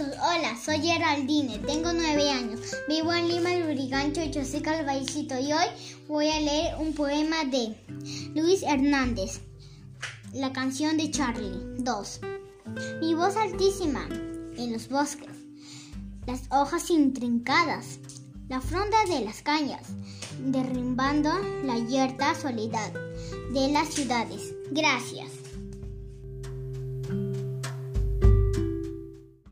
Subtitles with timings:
[0.00, 2.58] Hola, soy Geraldine, tengo nueve años,
[2.88, 5.66] vivo en Lima, el Lurigancho, yo soy Calvaicito y hoy
[6.08, 7.76] voy a leer un poema de
[8.34, 9.40] Luis Hernández,
[10.32, 12.20] la canción de Charlie 2.
[13.02, 14.08] Mi voz altísima
[14.56, 15.30] en los bosques,
[16.26, 18.00] las hojas intrincadas,
[18.48, 19.86] la fronda de las cañas,
[20.40, 21.30] derrimbando
[21.62, 22.92] la yerta soledad
[23.52, 24.54] de las ciudades.
[24.72, 25.30] Gracias.